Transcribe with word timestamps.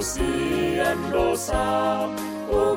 sea 0.00 0.78
and 0.80 1.12
go 1.12 1.34
south, 1.34 2.18
oh, 2.50 2.76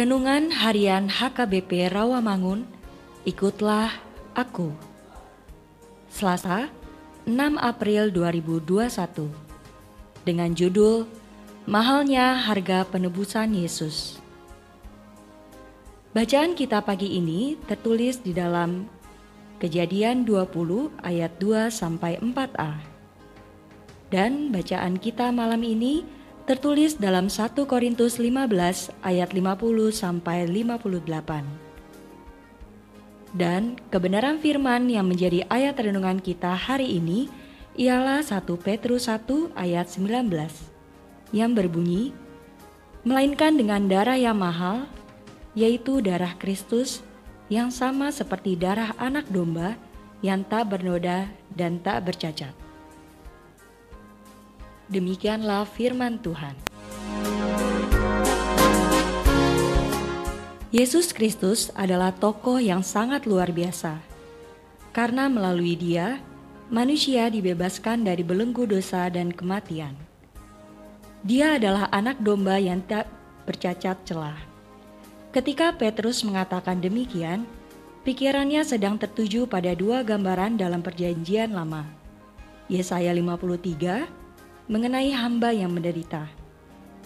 Renungan 0.00 0.48
Harian 0.48 1.12
HKBP 1.12 1.92
Rawamangun, 1.92 2.64
ikutlah 3.28 4.00
aku. 4.32 4.72
Selasa, 6.08 6.72
6 7.28 7.60
April 7.60 8.08
2021. 8.08 9.28
Dengan 10.24 10.56
judul 10.56 11.04
Mahalnya 11.68 12.32
Harga 12.32 12.88
Penebusan 12.88 13.52
Yesus. 13.52 14.16
Bacaan 16.16 16.56
kita 16.56 16.80
pagi 16.80 17.20
ini 17.20 17.60
tertulis 17.68 18.24
di 18.24 18.32
dalam 18.32 18.88
Kejadian 19.60 20.24
20 20.24 20.96
ayat 21.04 21.36
2 21.36 21.68
sampai 21.68 22.16
4a. 22.24 22.72
Dan 24.08 24.48
bacaan 24.48 24.96
kita 24.96 25.28
malam 25.28 25.60
ini 25.60 26.19
tertulis 26.50 26.98
dalam 26.98 27.30
1 27.30 27.54
Korintus 27.62 28.18
15 28.18 28.50
ayat 29.06 29.30
50 29.30 29.94
sampai 29.94 30.50
58. 30.50 31.46
Dan 33.30 33.78
kebenaran 33.94 34.42
firman 34.42 34.90
yang 34.90 35.06
menjadi 35.06 35.46
ayat 35.46 35.78
renungan 35.78 36.18
kita 36.18 36.50
hari 36.58 36.98
ini 36.98 37.30
ialah 37.78 38.26
1 38.26 38.50
Petrus 38.66 39.06
1 39.06 39.30
ayat 39.54 39.94
19 39.94 40.26
yang 41.30 41.54
berbunyi, 41.54 42.10
Melainkan 43.06 43.54
dengan 43.54 43.86
darah 43.86 44.18
yang 44.18 44.34
mahal, 44.34 44.90
yaitu 45.54 46.02
darah 46.02 46.34
Kristus 46.34 47.06
yang 47.46 47.70
sama 47.70 48.10
seperti 48.10 48.58
darah 48.58 48.90
anak 48.98 49.30
domba 49.30 49.78
yang 50.18 50.42
tak 50.42 50.66
bernoda 50.74 51.30
dan 51.54 51.78
tak 51.78 52.10
bercacat. 52.10 52.69
Demikianlah 54.90 55.70
firman 55.70 56.18
Tuhan. 56.18 56.58
Yesus 60.74 61.14
Kristus 61.14 61.70
adalah 61.78 62.10
tokoh 62.10 62.58
yang 62.58 62.82
sangat 62.82 63.22
luar 63.22 63.54
biasa, 63.54 64.02
karena 64.90 65.30
melalui 65.30 65.78
Dia 65.78 66.18
manusia 66.74 67.30
dibebaskan 67.30 68.02
dari 68.02 68.26
belenggu 68.26 68.66
dosa 68.66 69.06
dan 69.14 69.30
kematian. 69.30 69.94
Dia 71.22 71.54
adalah 71.54 71.86
anak 71.94 72.18
domba 72.18 72.58
yang 72.58 72.82
tak 72.82 73.06
bercacat 73.46 73.94
celah. 74.02 74.42
Ketika 75.30 75.70
Petrus 75.70 76.26
mengatakan 76.26 76.82
demikian, 76.82 77.46
pikirannya 78.02 78.66
sedang 78.66 78.98
tertuju 78.98 79.46
pada 79.46 79.70
dua 79.78 80.02
gambaran 80.02 80.58
dalam 80.58 80.82
Perjanjian 80.82 81.54
Lama. 81.54 81.86
Yesaya 82.66 83.14
53 83.14 84.19
mengenai 84.70 85.10
hamba 85.10 85.50
yang 85.50 85.74
menderita, 85.74 86.30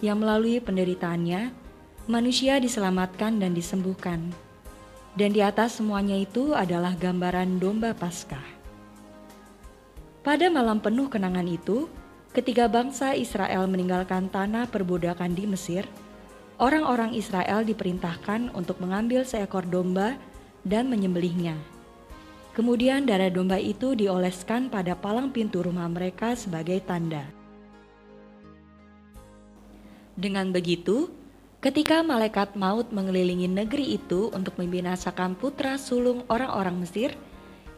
yang 0.05 0.21
melalui 0.21 0.61
penderitaannya 0.61 1.49
manusia 2.05 2.61
diselamatkan 2.61 3.41
dan 3.41 3.57
disembuhkan. 3.57 4.21
Dan 5.17 5.33
di 5.33 5.41
atas 5.41 5.81
semuanya 5.81 6.13
itu 6.13 6.53
adalah 6.53 6.93
gambaran 6.93 7.57
domba 7.57 7.97
Paskah. 7.97 8.45
Pada 10.21 10.53
malam 10.53 10.77
penuh 10.77 11.09
kenangan 11.09 11.49
itu, 11.49 11.89
ketika 12.37 12.69
bangsa 12.69 13.17
Israel 13.17 13.65
meninggalkan 13.65 14.29
tanah 14.29 14.69
perbudakan 14.69 15.33
di 15.33 15.49
Mesir, 15.49 15.89
orang-orang 16.61 17.17
Israel 17.17 17.65
diperintahkan 17.65 18.53
untuk 18.53 18.77
mengambil 18.77 19.25
seekor 19.25 19.65
domba 19.65 20.21
dan 20.69 20.93
menyembelihnya. 20.93 21.57
Kemudian 22.53 23.09
darah 23.09 23.33
domba 23.33 23.57
itu 23.57 23.97
dioleskan 23.97 24.69
pada 24.69 24.93
palang 24.93 25.33
pintu 25.33 25.65
rumah 25.65 25.89
mereka 25.89 26.37
sebagai 26.37 26.85
tanda. 26.85 27.44
Dengan 30.15 30.55
begitu, 30.55 31.11
ketika 31.59 32.07
malaikat 32.07 32.55
maut 32.55 32.95
mengelilingi 32.95 33.51
negeri 33.51 33.99
itu 33.99 34.31
untuk 34.31 34.55
membinasakan 34.59 35.35
putra 35.35 35.75
sulung 35.75 36.23
orang-orang 36.31 36.87
Mesir, 36.87 37.19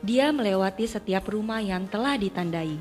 dia 0.04 0.28
melewati 0.28 0.84
setiap 0.84 1.32
rumah 1.32 1.64
yang 1.64 1.88
telah 1.88 2.20
ditandai. 2.20 2.76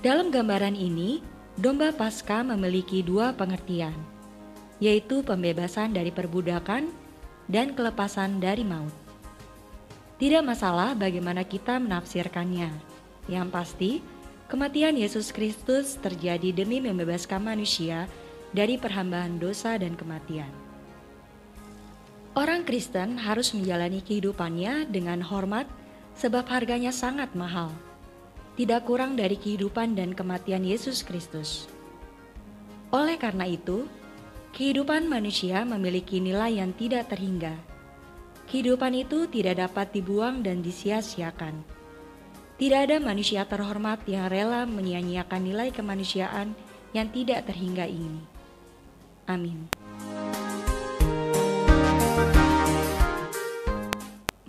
Dalam 0.00 0.32
gambaran 0.32 0.72
ini, 0.72 1.20
domba 1.60 1.92
Paskah 1.92 2.40
memiliki 2.40 3.04
dua 3.04 3.36
pengertian, 3.36 3.92
yaitu 4.80 5.20
pembebasan 5.20 5.92
dari 5.92 6.08
perbudakan 6.08 6.88
dan 7.52 7.76
kelepasan 7.76 8.40
dari 8.40 8.64
maut. 8.64 8.94
Tidak 10.16 10.40
masalah 10.40 10.96
bagaimana 10.96 11.44
kita 11.44 11.76
menafsirkannya. 11.76 12.72
Yang 13.28 13.48
pasti, 13.52 13.90
kematian 14.48 14.96
Yesus 14.96 15.32
Kristus 15.32 16.00
terjadi 16.00 16.52
demi 16.52 16.80
membebaskan 16.80 17.40
manusia 17.44 18.08
dari 18.50 18.78
perhambaan 18.78 19.38
dosa 19.38 19.78
dan 19.78 19.94
kematian. 19.94 20.50
Orang 22.38 22.62
Kristen 22.62 23.18
harus 23.18 23.50
menjalani 23.50 24.00
kehidupannya 24.06 24.86
dengan 24.86 25.18
hormat 25.18 25.66
sebab 26.14 26.46
harganya 26.46 26.94
sangat 26.94 27.34
mahal. 27.34 27.74
Tidak 28.54 28.86
kurang 28.86 29.18
dari 29.18 29.34
kehidupan 29.34 29.98
dan 29.98 30.14
kematian 30.14 30.62
Yesus 30.62 31.02
Kristus. 31.02 31.66
Oleh 32.94 33.18
karena 33.18 33.50
itu, 33.50 33.86
kehidupan 34.54 35.10
manusia 35.10 35.66
memiliki 35.66 36.22
nilai 36.22 36.62
yang 36.62 36.70
tidak 36.74 37.10
terhingga. 37.10 37.54
Kehidupan 38.46 38.94
itu 38.94 39.26
tidak 39.30 39.62
dapat 39.66 39.94
dibuang 39.94 40.42
dan 40.42 40.62
disia-siakan. 40.62 41.66
Tidak 42.58 42.78
ada 42.78 42.98
manusia 43.02 43.42
terhormat 43.46 44.06
yang 44.06 44.30
rela 44.30 44.66
menyia-nyiakan 44.70 45.42
nilai 45.42 45.68
kemanusiaan 45.74 46.54
yang 46.94 47.10
tidak 47.10 47.46
terhingga 47.46 47.90
ini. 47.90 48.29
Amin. 49.30 49.70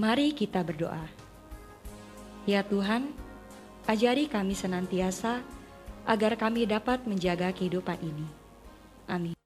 Mari 0.02 0.34
kita 0.34 0.66
berdoa. 0.66 1.06
Ya 2.50 2.66
Tuhan, 2.66 3.14
ajari 3.86 4.26
kami 4.26 4.58
senantiasa 4.58 5.46
agar 6.10 6.34
kami 6.34 6.66
dapat 6.66 7.06
menjaga 7.06 7.54
kehidupan 7.54 8.02
ini. 8.02 8.26
Amin. 9.06 9.41